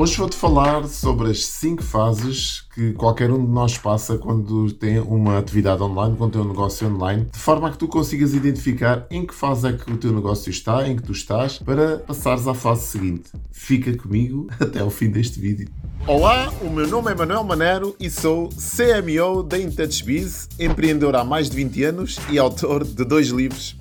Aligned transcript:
Hoje 0.00 0.16
vou-te 0.16 0.36
falar 0.36 0.86
sobre 0.86 1.28
as 1.28 1.44
5 1.44 1.82
fases 1.82 2.62
que 2.72 2.92
qualquer 2.92 3.32
um 3.32 3.44
de 3.44 3.50
nós 3.50 3.76
passa 3.76 4.16
quando 4.16 4.72
tem 4.72 5.00
uma 5.00 5.38
atividade 5.38 5.82
online, 5.82 6.16
quando 6.16 6.34
tem 6.34 6.40
um 6.40 6.46
negócio 6.46 6.86
online, 6.86 7.24
de 7.24 7.36
forma 7.36 7.66
a 7.66 7.72
que 7.72 7.78
tu 7.78 7.88
consigas 7.88 8.32
identificar 8.32 9.08
em 9.10 9.26
que 9.26 9.34
fase 9.34 9.66
é 9.66 9.72
que 9.72 9.92
o 9.92 9.96
teu 9.96 10.12
negócio 10.12 10.50
está, 10.50 10.86
em 10.86 10.94
que 10.94 11.02
tu 11.02 11.10
estás, 11.10 11.58
para 11.58 11.98
passares 11.98 12.46
à 12.46 12.54
fase 12.54 12.86
seguinte. 12.86 13.32
Fica 13.50 13.92
comigo 13.96 14.46
até 14.60 14.84
o 14.84 14.88
fim 14.88 15.10
deste 15.10 15.40
vídeo. 15.40 15.68
Olá, 16.06 16.48
o 16.62 16.70
meu 16.70 16.86
nome 16.86 17.10
é 17.10 17.14
Manuel 17.16 17.42
Manero 17.42 17.96
e 17.98 18.08
sou 18.08 18.50
CMO 18.50 19.42
da 19.42 19.58
InTouchBiz, 19.58 20.48
empreendedor 20.60 21.16
há 21.16 21.24
mais 21.24 21.50
de 21.50 21.56
20 21.56 21.82
anos 21.82 22.18
e 22.30 22.38
autor 22.38 22.84
de 22.84 23.04
dois 23.04 23.30
livros 23.30 23.76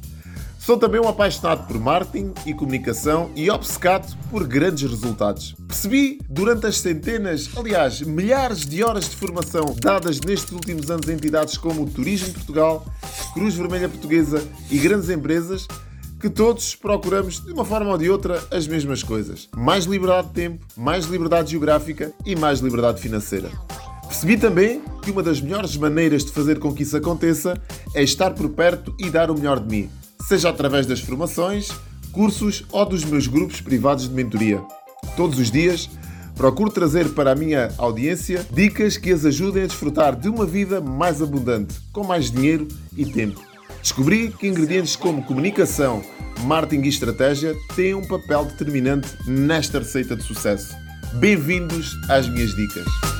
Sou 0.67 0.77
também 0.77 0.99
um 0.99 1.07
apaixonado 1.07 1.65
por 1.65 1.79
marketing 1.79 2.33
e 2.45 2.53
comunicação 2.53 3.31
e 3.37 3.49
obcecado 3.49 4.17
por 4.29 4.45
grandes 4.45 4.81
resultados. 4.91 5.55
Percebi 5.65 6.19
durante 6.29 6.65
as 6.65 6.79
centenas, 6.79 7.49
aliás, 7.55 8.01
milhares 8.01 8.65
de 8.65 8.83
horas 8.83 9.09
de 9.09 9.15
formação 9.15 9.73
dadas 9.79 10.19
nestes 10.19 10.51
últimos 10.51 10.91
anos 10.91 11.07
a 11.07 11.13
entidades 11.13 11.57
como 11.57 11.83
o 11.83 11.89
Turismo 11.89 12.33
Portugal, 12.33 12.85
Cruz 13.33 13.55
Vermelha 13.55 13.87
Portuguesa 13.87 14.45
e 14.69 14.77
grandes 14.77 15.09
empresas 15.09 15.65
que 16.19 16.29
todos 16.29 16.75
procuramos, 16.75 17.39
de 17.39 17.53
uma 17.53 17.63
forma 17.63 17.91
ou 17.91 17.97
de 17.97 18.09
outra, 18.09 18.43
as 18.51 18.67
mesmas 18.67 19.01
coisas: 19.01 19.47
mais 19.55 19.85
liberdade 19.85 20.27
de 20.27 20.33
tempo, 20.33 20.65
mais 20.75 21.05
liberdade 21.05 21.51
geográfica 21.51 22.11
e 22.25 22.35
mais 22.35 22.59
liberdade 22.59 22.99
financeira. 22.99 23.49
Percebi 24.05 24.35
também 24.35 24.81
que 25.01 25.11
uma 25.11 25.23
das 25.23 25.39
melhores 25.39 25.77
maneiras 25.77 26.25
de 26.25 26.33
fazer 26.33 26.59
com 26.59 26.73
que 26.73 26.83
isso 26.83 26.97
aconteça 26.97 27.57
é 27.93 28.03
estar 28.03 28.31
por 28.31 28.49
perto 28.49 28.93
e 28.99 29.09
dar 29.09 29.31
o 29.31 29.33
melhor 29.33 29.61
de 29.61 29.69
mim 29.69 29.96
seja 30.21 30.49
através 30.49 30.85
das 30.85 30.99
formações, 30.99 31.69
cursos 32.11 32.65
ou 32.71 32.85
dos 32.85 33.03
meus 33.03 33.27
grupos 33.27 33.61
privados 33.61 34.07
de 34.07 34.13
mentoria. 34.13 34.61
Todos 35.15 35.39
os 35.39 35.51
dias 35.51 35.89
procuro 36.35 36.71
trazer 36.71 37.09
para 37.09 37.31
a 37.31 37.35
minha 37.35 37.71
audiência 37.77 38.45
dicas 38.51 38.97
que 38.97 39.11
as 39.11 39.25
ajudem 39.25 39.63
a 39.63 39.67
desfrutar 39.67 40.15
de 40.15 40.29
uma 40.29 40.45
vida 40.45 40.79
mais 40.79 41.21
abundante, 41.21 41.75
com 41.91 42.03
mais 42.03 42.29
dinheiro 42.31 42.67
e 42.95 43.05
tempo. 43.05 43.41
Descobri 43.81 44.29
que 44.31 44.47
ingredientes 44.47 44.95
como 44.95 45.23
comunicação, 45.23 46.03
marketing 46.43 46.83
e 46.83 46.89
estratégia 46.89 47.55
têm 47.75 47.93
um 47.93 48.07
papel 48.07 48.45
determinante 48.45 49.09
nesta 49.25 49.79
receita 49.79 50.15
de 50.15 50.23
sucesso. 50.23 50.75
Bem-vindos 51.13 51.97
às 52.09 52.27
minhas 52.29 52.55
dicas. 52.55 53.16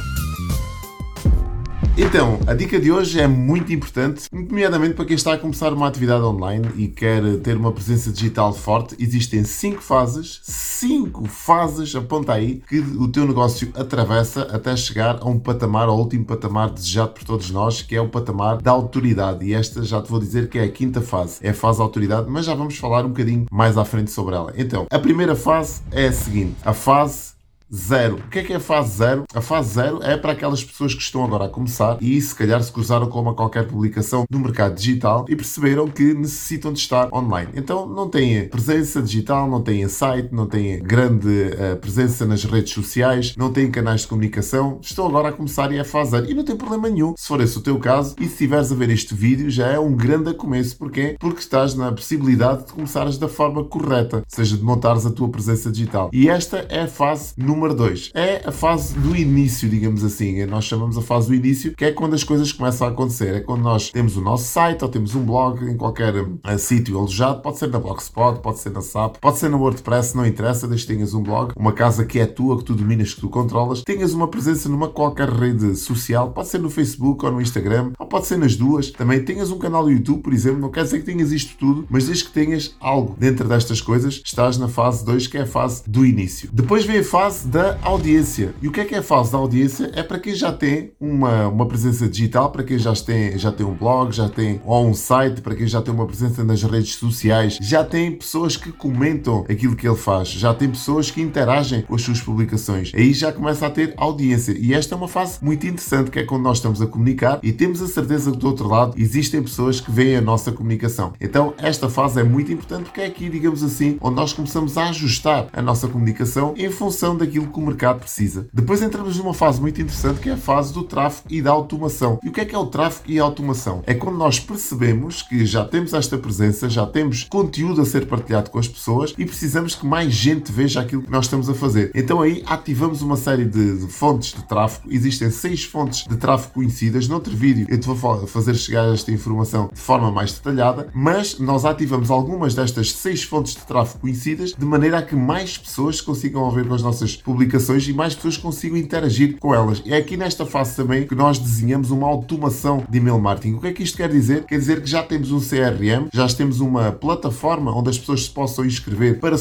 Então, 2.08 2.40
a 2.48 2.54
dica 2.54 2.80
de 2.80 2.90
hoje 2.90 3.20
é 3.20 3.28
muito 3.28 3.74
importante, 3.74 4.30
nomeadamente 4.32 4.94
para 4.94 5.04
quem 5.04 5.18
está 5.18 5.34
a 5.34 5.38
começar 5.38 5.74
uma 5.74 5.90
atividade 5.90 6.24
online 6.24 6.66
e 6.78 6.88
quer 6.88 7.22
ter 7.40 7.58
uma 7.58 7.74
presença 7.74 8.14
digital 8.14 8.54
forte. 8.54 8.96
Existem 8.98 9.44
cinco 9.44 9.82
fases, 9.82 10.40
cinco 10.42 11.26
fases, 11.26 11.94
aponta 11.94 12.32
aí, 12.32 12.64
que 12.66 12.80
o 12.80 13.10
teu 13.10 13.28
negócio 13.28 13.70
atravessa 13.76 14.44
até 14.44 14.74
chegar 14.78 15.20
a 15.20 15.28
um 15.28 15.38
patamar, 15.38 15.90
ao 15.90 16.00
último 16.00 16.24
patamar 16.24 16.70
desejado 16.70 17.12
por 17.12 17.26
todos 17.26 17.52
nós, 17.52 17.82
que 17.82 17.94
é 17.94 18.00
o 18.00 18.08
patamar 18.08 18.62
da 18.62 18.72
autoridade. 18.72 19.46
E 19.46 19.54
esta 19.54 19.84
já 19.84 20.02
te 20.02 20.10
vou 20.10 20.22
dizer 20.22 20.48
que 20.48 20.58
é 20.58 20.64
a 20.64 20.72
quinta 20.72 21.02
fase, 21.02 21.40
é 21.42 21.50
a 21.50 21.54
fase 21.54 21.80
da 21.80 21.84
autoridade, 21.84 22.30
mas 22.30 22.46
já 22.46 22.56
vamos 22.56 22.78
falar 22.78 23.04
um 23.04 23.10
bocadinho 23.10 23.48
mais 23.52 23.78
à 23.78 23.84
frente 23.84 24.12
sobre 24.12 24.34
ela. 24.34 24.54
Então, 24.56 24.88
a 24.90 24.98
primeira 24.98 25.36
fase 25.36 25.82
é 25.92 26.08
a 26.08 26.14
seguinte: 26.14 26.56
a 26.64 26.74
fase 26.74 27.36
Zero. 27.74 28.16
O 28.16 28.30
que 28.30 28.40
é 28.40 28.44
que 28.44 28.54
é 28.54 28.56
a 28.56 28.62
fase 28.62 28.98
zero? 28.98 29.26
A 29.34 29.42
fase 29.42 29.74
zero 29.74 30.00
é 30.02 30.16
para 30.16 30.32
aquelas 30.32 30.64
pessoas 30.64 30.94
que 30.94 31.02
estão 31.02 31.24
agora 31.26 31.46
a 31.46 31.50
começar 31.50 31.98
e 32.00 32.20
se 32.22 32.34
calhar 32.34 32.64
se 32.64 32.72
cruzaram 32.72 33.08
com 33.08 33.20
uma 33.20 33.34
qualquer 33.34 33.68
publicação 33.68 34.26
no 34.30 34.40
mercado 34.40 34.76
digital 34.76 35.26
e 35.28 35.36
perceberam 35.36 35.86
que 35.88 36.14
necessitam 36.14 36.72
de 36.72 36.80
estar 36.80 37.14
online. 37.14 37.52
Então 37.54 37.86
não 37.86 38.08
têm 38.08 38.48
presença 38.48 39.02
digital, 39.02 39.50
não 39.50 39.62
têm 39.62 39.86
site, 39.90 40.30
não 40.32 40.46
têm 40.46 40.82
grande 40.82 41.28
uh, 41.28 41.76
presença 41.76 42.26
nas 42.26 42.46
redes 42.46 42.72
sociais, 42.72 43.36
não 43.36 43.52
têm 43.52 43.70
canais 43.70 44.02
de 44.02 44.08
comunicação, 44.08 44.80
estão 44.82 45.06
agora 45.06 45.30
a 45.30 45.34
começar 45.34 45.70
e 45.74 45.78
é 45.78 45.82
a 45.82 45.86
fase 45.86 46.12
zero. 46.12 46.32
E 46.32 46.34
não 46.34 46.46
tem 46.46 46.56
problema 46.56 46.90
nenhum 46.90 47.16
se 47.18 47.28
for 47.28 47.42
esse 47.42 47.58
o 47.58 47.62
teu 47.62 47.78
caso 47.80 48.16
e 48.18 48.24
se 48.24 48.32
estiveres 48.32 48.72
a 48.72 48.76
ver 48.76 48.90
este 48.92 49.14
vídeo 49.14 49.50
já 49.50 49.68
é 49.68 49.80
um 49.80 49.94
grande 49.94 50.34
começo. 50.34 50.78
Porquê? 50.78 51.18
Porque 51.20 51.40
estás 51.40 51.76
na 51.76 51.92
possibilidade 51.92 52.68
de 52.68 52.72
começares 52.72 53.18
da 53.18 53.28
forma 53.28 53.66
correta, 53.66 54.24
seja 54.26 54.56
de 54.56 54.64
montares 54.64 55.06
a 55.06 55.12
tua 55.12 55.28
presença 55.28 55.70
digital. 55.70 56.10
E 56.14 56.30
esta 56.30 56.66
é 56.70 56.84
a 56.84 56.88
fase 56.88 57.34
número 57.36 57.57
número 57.58 57.74
2 57.74 58.12
é 58.14 58.44
a 58.46 58.52
fase 58.52 58.94
do 58.94 59.16
início, 59.16 59.68
digamos 59.68 60.04
assim. 60.04 60.46
Nós 60.46 60.66
chamamos 60.66 60.96
a 60.96 61.02
fase 61.02 61.28
do 61.28 61.34
início, 61.34 61.76
que 61.76 61.86
é 61.86 61.92
quando 61.92 62.14
as 62.14 62.24
coisas 62.24 62.52
começam 62.52 62.88
a 62.88 62.92
acontecer. 62.92 63.36
É 63.36 63.40
quando 63.40 63.64
nós 63.64 63.90
temos 63.90 64.16
o 64.16 64.22
nosso 64.22 64.46
site 64.46 64.84
ou 64.84 64.90
temos 64.90 65.16
um 65.16 65.26
blog 65.26 65.66
em 65.66 65.76
qualquer 65.76 66.14
uh, 66.16 66.38
sítio 66.60 66.98
alojado, 66.98 67.42
pode 67.42 67.58
ser 67.58 67.70
na 67.70 67.80
Blogspot, 67.80 68.42
pode 68.42 68.60
ser 68.60 68.70
na 68.70 68.82
SAP, 68.82 69.18
pode 69.20 69.40
ser 69.40 69.50
no 69.50 69.58
WordPress, 69.58 70.16
não 70.16 70.26
interessa, 70.26 70.68
desde 70.68 70.86
que 70.86 70.94
tenhas 70.94 71.16
um 71.16 71.24
blog, 71.24 71.54
uma 71.58 71.74
casa 71.74 72.06
que 72.06 72.20
é 72.20 72.28
tua, 72.28 72.58
que 72.58 72.64
tu 72.64 72.76
dominas, 72.76 73.16
que 73.16 73.22
tu 73.22 73.30
controlas, 73.30 73.82
tenhas 73.82 74.14
uma 74.14 74.28
presença 74.28 74.70
numa 74.70 74.90
qualquer 74.90 75.30
rede 75.30 75.76
social, 75.76 76.30
pode 76.32 76.50
ser 76.50 76.60
no 76.60 76.70
Facebook 76.70 77.26
ou 77.26 77.32
no 77.32 77.42
Instagram, 77.42 77.92
ou 77.98 78.06
pode 78.06 78.28
ser 78.28 78.38
nas 78.38 78.56
duas. 78.56 78.92
Também 78.92 79.24
tenhas 79.24 79.50
um 79.50 79.58
canal 79.58 79.84
do 79.84 79.92
YouTube, 79.92 80.22
por 80.22 80.34
exemplo, 80.34 80.60
não 80.60 80.70
quer 80.70 80.84
dizer 80.84 81.00
que 81.00 81.06
tenhas 81.06 81.32
isto 81.32 81.58
tudo, 81.58 81.88
mas 81.90 82.06
desde 82.06 82.26
que 82.26 82.32
tenhas 82.32 82.76
algo 82.80 83.16
dentro 83.18 83.48
destas 83.48 83.82
coisas, 83.82 84.22
estás 84.24 84.60
na 84.60 84.68
fase 84.68 85.04
2, 85.04 85.26
que 85.26 85.38
é 85.38 85.42
a 85.42 85.48
fase 85.48 85.82
do 85.88 86.06
início. 86.06 86.50
Depois 86.54 86.86
vem 86.86 87.00
a 87.00 87.04
fase 87.04 87.47
da 87.48 87.78
audiência. 87.82 88.54
E 88.62 88.68
o 88.68 88.72
que 88.72 88.82
é 88.82 88.86
que 88.86 88.96
é 88.96 89.02
fase 89.02 89.32
da 89.32 89.38
audiência? 89.38 89.90
É 89.96 90.04
para 90.04 90.20
quem 90.20 90.36
já 90.36 90.52
tem 90.52 90.92
uma, 91.00 91.48
uma 91.48 91.66
presença 91.66 92.08
digital, 92.08 92.52
para 92.52 92.64
quem 92.64 92.78
já 92.78 92.94
tem, 92.94 93.38
já 93.38 93.52
tem 93.52 93.66
um 93.66 93.74
blog, 93.74 94.12
já 94.12 94.28
tem 94.28 94.62
ou 94.66 94.86
um 94.86 94.94
site, 94.94 95.42
para 95.42 95.56
quem 95.56 95.66
já 95.66 95.82
tem 95.82 95.94
uma 95.94 96.06
presença 96.06 96.44
nas 96.44 96.62
redes 96.62 96.96
sociais, 96.96 97.58
já 97.62 97.84
tem 97.84 98.12
pessoas 98.12 98.58
que 98.58 98.72
comentam 98.72 99.46
aquilo 99.50 99.76
que 99.76 99.88
ele 99.88 99.96
faz, 99.96 100.30
já 100.30 100.54
tem 100.54 100.70
pessoas 100.70 101.10
que 101.10 101.22
interagem 101.22 101.84
com 101.84 101.96
as 101.96 102.02
suas 102.02 102.20
publicações. 102.20 102.92
Aí 102.94 103.14
já 103.14 103.32
começa 103.32 103.66
a 103.66 103.70
ter 103.70 103.94
audiência. 103.98 104.56
E 104.58 104.74
esta 104.74 104.96
é 104.96 104.98
uma 104.98 105.08
fase 105.08 105.40
muito 105.42 105.66
interessante, 105.66 106.12
que 106.12 106.20
é 106.20 106.24
quando 106.24 106.44
nós 106.44 106.58
estamos 106.58 106.82
a 106.82 106.88
comunicar 106.88 107.40
e 107.42 107.52
temos 107.54 107.82
a 107.82 107.88
certeza 107.88 108.32
que 108.32 108.38
do 108.38 108.48
outro 108.48 108.68
lado 108.68 108.94
existem 108.98 109.42
pessoas 109.42 109.80
que 109.80 109.92
veem 109.92 110.18
a 110.18 110.22
nossa 110.22 110.52
comunicação. 110.52 111.14
Então, 111.22 111.54
esta 111.58 111.90
fase 111.90 112.20
é 112.20 112.24
muito 112.24 112.52
importante 112.52 112.86
porque 112.86 113.02
é 113.02 113.06
aqui, 113.06 113.30
digamos 113.30 113.64
assim, 113.64 113.98
onde 114.02 114.16
nós 114.16 114.34
começamos 114.34 114.78
a 114.78 114.90
ajustar 114.90 115.48
a 115.54 115.62
nossa 115.62 115.88
comunicação 115.88 116.54
em 116.58 116.70
função 116.70 117.16
daquilo 117.16 117.37
que 117.46 117.60
o 117.60 117.62
mercado 117.62 118.00
precisa. 118.00 118.48
Depois 118.52 118.82
entramos 118.82 119.18
numa 119.18 119.34
fase 119.34 119.62
muito 119.62 119.80
interessante 119.80 120.20
que 120.20 120.30
é 120.30 120.34
a 120.34 120.38
fase 120.38 120.74
do 120.74 120.84
tráfego 120.84 121.28
e 121.30 121.42
da 121.42 121.52
automação. 121.52 122.20
E 122.24 122.30
o 122.30 122.32
que 122.32 122.42
é 122.42 122.46
que 122.46 122.56
é 122.56 122.58
o 122.58 122.66
tráfego 122.66 123.12
e 123.12 123.20
a 123.20 123.24
automação? 123.24 123.84
É 123.86 123.94
quando 123.94 124.18
nós 124.18 124.40
percebemos 124.40 125.22
que 125.22 125.46
já 125.46 125.64
temos 125.64 125.94
esta 125.94 126.18
presença, 126.18 126.70
já 126.70 126.86
temos 126.86 127.24
conteúdo 127.24 127.82
a 127.82 127.86
ser 127.86 128.08
partilhado 128.08 128.50
com 128.50 128.58
as 128.58 128.68
pessoas 128.68 129.14
e 129.18 129.26
precisamos 129.26 129.76
que 129.76 129.86
mais 129.86 130.14
gente 130.14 130.52
veja 130.52 130.82
aquilo 130.82 131.04
que 131.04 131.12
nós 131.12 131.26
estamos 131.26 131.50
a 131.50 131.54
fazer. 131.54 131.92
Então 131.94 132.22
aí 132.22 132.44
ativamos 132.46 133.02
uma 133.02 133.18
série 133.18 133.46
de, 133.46 133.78
de 133.78 133.88
fontes 133.88 134.34
de 134.34 134.44
tráfego. 134.44 134.88
Existem 134.92 135.30
seis 135.30 135.64
fontes 135.64 136.08
de 136.08 136.16
tráfego 136.18 136.54
conhecidas. 136.56 137.08
Noutro 137.08 137.36
vídeo 137.36 137.68
eu 137.70 137.80
te 137.80 137.88
vou 137.88 138.28
fazer 138.28 138.56
chegar 138.56 138.92
esta 138.94 139.12
informação 139.12 139.70
de 139.74 139.80
forma 139.80 140.12
mais 140.12 140.32
detalhada, 140.32 140.90
mas 140.94 141.38
nós 141.40 141.66
ativamos 141.66 142.10
algumas 142.10 142.56
destas 142.56 142.92
seis 142.92 143.24
fontes 143.24 143.54
de 143.54 143.62
tráfego 143.62 144.00
conhecidas 144.00 144.54
de 144.54 144.66
maneira 144.66 145.00
a 145.00 145.02
que 145.02 145.16
mais 145.16 145.58
pessoas 145.58 146.02
consigam 146.02 146.50
ver 146.52 146.68
com 146.68 146.74
as 146.74 146.82
nossas 146.82 147.16
publicações 147.28 147.86
e 147.90 147.92
mais 147.92 148.16
pessoas 148.16 148.38
consigam 148.38 148.78
interagir 148.78 149.38
com 149.38 149.54
elas. 149.54 149.84
É 149.86 149.98
aqui 149.98 150.16
nesta 150.16 150.46
fase 150.46 150.78
também 150.78 151.06
que 151.06 151.14
nós 151.14 151.38
desenhamos 151.38 151.92
uma 151.92 152.08
automação 152.08 152.86
de 152.90 152.98
email 152.98 153.20
marketing. 153.20 153.56
O 153.56 153.60
que 153.60 153.68
é 153.68 153.74
que 153.74 153.84
isto 153.84 153.98
quer 153.98 154.08
dizer? 154.08 154.46
Quer 154.46 154.58
dizer 154.58 154.82
que 154.82 154.90
já 154.90 155.04
temos 155.04 155.30
um 155.34 155.40
CRM, 155.42 156.08
já 156.14 156.26
temos 156.30 156.62
uma 156.62 156.94
plataforma 156.94 157.78
onde 157.78 157.90
as 157.90 157.98
pessoas 157.98 158.24
se 158.24 158.30
possam 158.30 158.64
inscrever 158.64 159.20
para, 159.20 159.36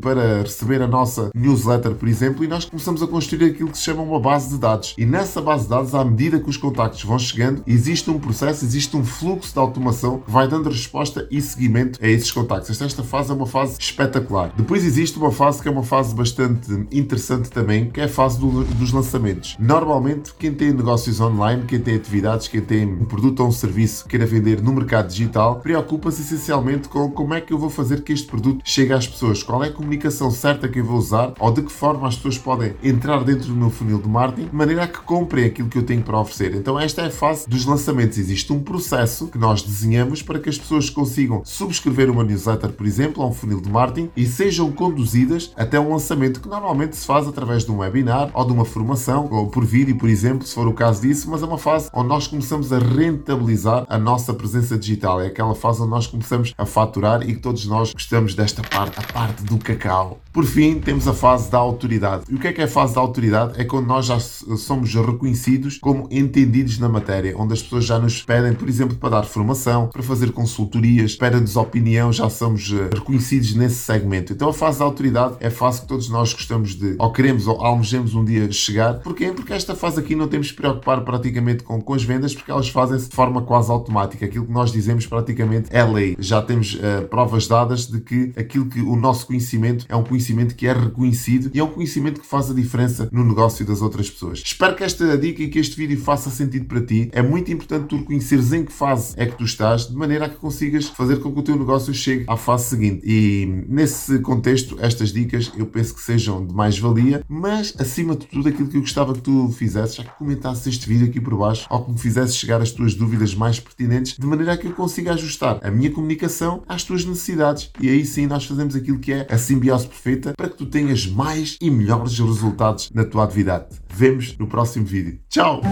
para 0.00 0.42
receber 0.42 0.82
a 0.82 0.88
nossa 0.88 1.30
newsletter, 1.32 1.94
por 1.94 2.08
exemplo, 2.08 2.42
e 2.42 2.48
nós 2.48 2.64
começamos 2.64 3.02
a 3.02 3.06
construir 3.06 3.44
aquilo 3.44 3.70
que 3.70 3.78
se 3.78 3.84
chama 3.84 4.02
uma 4.02 4.18
base 4.18 4.48
de 4.48 4.58
dados. 4.58 4.94
E 4.98 5.06
nessa 5.06 5.40
base 5.40 5.64
de 5.64 5.70
dados, 5.70 5.94
à 5.94 6.04
medida 6.04 6.40
que 6.40 6.50
os 6.50 6.56
contactos 6.56 7.04
vão 7.04 7.18
chegando, 7.20 7.62
existe 7.68 8.10
um 8.10 8.18
processo, 8.18 8.64
existe 8.64 8.96
um 8.96 9.04
fluxo 9.04 9.52
de 9.52 9.58
automação 9.60 10.18
que 10.18 10.30
vai 10.30 10.48
dando 10.48 10.68
resposta 10.68 11.28
e 11.30 11.40
seguimento 11.40 12.00
a 12.02 12.08
esses 12.08 12.32
contactos. 12.32 12.80
Esta 12.80 13.04
fase 13.04 13.30
é 13.30 13.34
uma 13.34 13.46
fase 13.46 13.76
espetacular. 13.78 14.52
Depois 14.56 14.84
existe 14.84 15.16
uma 15.18 15.30
fase 15.30 15.62
que 15.62 15.68
é 15.68 15.70
uma 15.70 15.84
fase 15.84 16.14
bastante 16.14 16.72
interessante 16.90 17.27
também, 17.36 17.90
que 17.90 18.00
é 18.00 18.04
a 18.04 18.08
fase 18.08 18.38
do, 18.38 18.64
dos 18.64 18.92
lançamentos. 18.92 19.56
Normalmente, 19.58 20.32
quem 20.38 20.52
tem 20.52 20.72
negócios 20.72 21.20
online, 21.20 21.64
quem 21.66 21.80
tem 21.80 21.96
atividades, 21.96 22.48
quem 22.48 22.60
tem 22.60 22.86
um 22.86 23.04
produto 23.04 23.40
ou 23.40 23.48
um 23.48 23.52
serviço 23.52 24.04
que 24.04 24.10
queira 24.10 24.26
vender 24.26 24.62
no 24.62 24.72
mercado 24.72 25.08
digital, 25.08 25.60
preocupa-se 25.60 26.22
essencialmente 26.22 26.88
com 26.88 27.10
como 27.10 27.34
é 27.34 27.40
que 27.40 27.52
eu 27.52 27.58
vou 27.58 27.70
fazer 27.70 28.02
que 28.02 28.12
este 28.12 28.26
produto 28.26 28.62
chegue 28.64 28.92
às 28.92 29.06
pessoas, 29.06 29.42
qual 29.42 29.62
é 29.64 29.68
a 29.68 29.72
comunicação 29.72 30.30
certa 30.30 30.68
que 30.68 30.78
eu 30.78 30.84
vou 30.84 30.96
usar 30.96 31.34
ou 31.38 31.52
de 31.52 31.62
que 31.62 31.72
forma 31.72 32.06
as 32.06 32.16
pessoas 32.16 32.38
podem 32.38 32.74
entrar 32.82 33.24
dentro 33.24 33.48
do 33.48 33.54
meu 33.54 33.70
funil 33.70 33.98
de 33.98 34.08
marketing 34.08 34.48
de 34.48 34.54
maneira 34.54 34.84
a 34.84 34.88
que 34.88 35.00
comprem 35.00 35.46
aquilo 35.46 35.68
que 35.68 35.78
eu 35.78 35.82
tenho 35.82 36.02
para 36.02 36.20
oferecer. 36.20 36.54
Então, 36.54 36.78
esta 36.78 37.02
é 37.02 37.06
a 37.06 37.10
fase 37.10 37.48
dos 37.48 37.64
lançamentos. 37.64 38.18
Existe 38.18 38.52
um 38.52 38.60
processo 38.60 39.26
que 39.28 39.38
nós 39.38 39.62
desenhamos 39.62 40.22
para 40.22 40.38
que 40.38 40.48
as 40.48 40.58
pessoas 40.58 40.88
consigam 40.88 41.42
subscrever 41.44 42.10
uma 42.10 42.22
newsletter, 42.22 42.70
por 42.70 42.86
exemplo, 42.86 43.22
ou 43.22 43.30
um 43.30 43.32
funil 43.32 43.60
de 43.60 43.70
marketing 43.70 44.10
e 44.16 44.26
sejam 44.26 44.70
conduzidas 44.70 45.52
até 45.56 45.80
um 45.80 45.92
lançamento 45.92 46.40
que 46.40 46.48
normalmente 46.48 46.96
se 46.96 47.06
faz 47.06 47.17
fase 47.18 47.30
através 47.30 47.64
de 47.64 47.72
um 47.72 47.78
webinar 47.78 48.30
ou 48.32 48.44
de 48.44 48.52
uma 48.52 48.64
formação, 48.64 49.28
ou 49.32 49.48
por 49.48 49.64
vídeo, 49.64 49.96
por 49.96 50.08
exemplo, 50.08 50.46
se 50.46 50.54
for 50.54 50.68
o 50.68 50.72
caso 50.72 51.02
disso, 51.02 51.28
mas 51.28 51.42
é 51.42 51.46
uma 51.46 51.58
fase 51.58 51.88
onde 51.92 52.08
nós 52.08 52.28
começamos 52.28 52.72
a 52.72 52.78
rentabilizar 52.78 53.84
a 53.88 53.98
nossa 53.98 54.32
presença 54.32 54.78
digital. 54.78 55.20
É 55.20 55.26
aquela 55.26 55.54
fase 55.54 55.82
onde 55.82 55.90
nós 55.90 56.06
começamos 56.06 56.54
a 56.56 56.64
faturar 56.64 57.28
e 57.28 57.34
que 57.34 57.40
todos 57.40 57.66
nós 57.66 57.92
gostamos 57.92 58.36
desta 58.36 58.62
parte, 58.62 59.00
a 59.00 59.12
parte 59.12 59.42
do 59.42 59.58
cacau. 59.58 60.20
Por 60.32 60.44
fim, 60.44 60.78
temos 60.78 61.08
a 61.08 61.12
fase 61.12 61.50
da 61.50 61.58
autoridade. 61.58 62.22
E 62.28 62.36
o 62.36 62.38
que 62.38 62.46
é 62.46 62.52
que 62.52 62.60
é 62.60 62.64
a 62.64 62.68
fase 62.68 62.94
da 62.94 63.00
autoridade? 63.00 63.60
É 63.60 63.64
quando 63.64 63.88
nós 63.88 64.06
já 64.06 64.20
somos 64.20 64.94
reconhecidos 64.94 65.78
como 65.78 66.06
entendidos 66.12 66.78
na 66.78 66.88
matéria, 66.88 67.34
onde 67.36 67.54
as 67.54 67.62
pessoas 67.62 67.84
já 67.84 67.98
nos 67.98 68.22
pedem, 68.22 68.52
por 68.54 68.68
exemplo, 68.68 68.96
para 68.96 69.08
dar 69.08 69.24
formação, 69.24 69.88
para 69.88 70.04
fazer 70.04 70.30
consultorias, 70.30 71.16
pedem-nos 71.16 71.56
opinião, 71.56 72.12
já 72.12 72.30
somos 72.30 72.72
eh, 72.72 72.94
reconhecidos 72.94 73.56
nesse 73.56 73.76
segmento. 73.76 74.32
Então 74.32 74.50
a 74.50 74.54
fase 74.54 74.78
da 74.78 74.84
autoridade 74.84 75.34
é 75.40 75.48
a 75.48 75.50
fase 75.50 75.80
que 75.80 75.88
todos 75.88 76.08
nós 76.08 76.32
gostamos 76.32 76.76
de, 76.76 76.94
ou 77.08 77.12
queremos, 77.12 77.46
ou 77.46 77.64
almejamos 77.64 78.14
um 78.14 78.22
dia 78.24 78.52
chegar. 78.52 79.00
Porquê? 79.00 79.32
Porque 79.32 79.52
esta 79.52 79.74
fase 79.74 79.98
aqui 79.98 80.14
não 80.14 80.28
temos 80.28 80.50
que 80.50 80.56
preocupar 80.58 81.00
praticamente 81.00 81.62
com, 81.62 81.80
com 81.80 81.94
as 81.94 82.04
vendas, 82.04 82.34
porque 82.34 82.50
elas 82.50 82.68
fazem-se 82.68 83.08
de 83.08 83.16
forma 83.16 83.42
quase 83.42 83.70
automática. 83.70 84.26
Aquilo 84.26 84.44
que 84.44 84.52
nós 84.52 84.70
dizemos 84.70 85.06
praticamente 85.06 85.68
é 85.70 85.82
lei. 85.84 86.16
Já 86.18 86.42
temos 86.42 86.74
uh, 86.74 87.08
provas 87.08 87.46
dadas 87.48 87.86
de 87.86 88.00
que 88.00 88.32
aquilo 88.36 88.66
que 88.66 88.80
o 88.80 88.94
nosso 88.94 89.26
conhecimento 89.26 89.86
é 89.88 89.96
um 89.96 90.04
conhecimento 90.04 90.54
que 90.54 90.66
é 90.66 90.72
reconhecido 90.72 91.50
e 91.54 91.58
é 91.58 91.64
um 91.64 91.68
conhecimento 91.68 92.20
que 92.20 92.26
faz 92.26 92.50
a 92.50 92.54
diferença 92.54 93.08
no 93.10 93.24
negócio 93.24 93.64
das 93.64 93.80
outras 93.80 94.10
pessoas. 94.10 94.42
Espero 94.44 94.76
que 94.76 94.84
esta 94.84 95.16
dica 95.16 95.42
e 95.42 95.48
que 95.48 95.58
este 95.58 95.76
vídeo 95.76 95.98
faça 95.98 96.28
sentido 96.28 96.66
para 96.66 96.82
ti. 96.82 97.08
É 97.12 97.22
muito 97.22 97.50
importante 97.50 97.86
tu 97.86 97.96
reconheceres 97.96 98.52
em 98.52 98.64
que 98.64 98.72
fase 98.72 99.14
é 99.16 99.24
que 99.24 99.36
tu 99.36 99.44
estás, 99.44 99.88
de 99.88 99.96
maneira 99.96 100.26
a 100.26 100.28
que 100.28 100.36
consigas 100.36 100.86
fazer 100.86 101.20
com 101.20 101.32
que 101.32 101.38
o 101.40 101.42
teu 101.42 101.56
negócio 101.56 101.94
chegue 101.94 102.24
à 102.28 102.36
fase 102.36 102.66
seguinte. 102.66 103.00
E 103.04 103.64
nesse 103.66 104.18
contexto, 104.18 104.76
estas 104.80 105.10
dicas 105.10 105.50
eu 105.56 105.64
penso 105.66 105.94
que 105.94 106.00
sejam 106.02 106.44
de 106.46 106.54
mais 106.54 106.78
valia, 106.78 106.87
mas 107.28 107.74
acima 107.78 108.16
de 108.16 108.26
tudo, 108.26 108.48
aquilo 108.48 108.68
que 108.68 108.76
eu 108.76 108.80
gostava 108.80 109.14
que 109.14 109.20
tu 109.20 109.48
fizesses, 109.50 109.96
já 109.96 110.04
que 110.04 110.18
comentasses 110.18 110.66
este 110.66 110.88
vídeo 110.88 111.06
aqui 111.06 111.20
por 111.20 111.36
baixo, 111.36 111.66
ou 111.70 111.84
que 111.84 111.92
me 111.92 111.98
fizesses 111.98 112.36
chegar 112.36 112.60
as 112.60 112.70
tuas 112.70 112.94
dúvidas 112.94 113.34
mais 113.34 113.60
pertinentes, 113.60 114.16
de 114.18 114.26
maneira 114.26 114.52
a 114.52 114.56
que 114.56 114.66
eu 114.66 114.72
consiga 114.72 115.12
ajustar 115.14 115.58
a 115.62 115.70
minha 115.70 115.90
comunicação 115.90 116.62
às 116.68 116.84
tuas 116.84 117.04
necessidades. 117.04 117.70
E 117.80 117.88
aí 117.88 118.04
sim 118.04 118.26
nós 118.26 118.44
fazemos 118.44 118.74
aquilo 118.74 118.98
que 118.98 119.12
é 119.12 119.26
a 119.30 119.38
simbiose 119.38 119.86
perfeita 119.86 120.32
para 120.36 120.48
que 120.48 120.56
tu 120.56 120.66
tenhas 120.66 121.06
mais 121.06 121.56
e 121.60 121.70
melhores 121.70 122.18
resultados 122.18 122.90
na 122.92 123.04
tua 123.04 123.24
atividade. 123.24 123.66
Vemos 123.88 124.36
no 124.38 124.46
próximo 124.46 124.84
vídeo. 124.84 125.18
Tchau! 125.28 125.62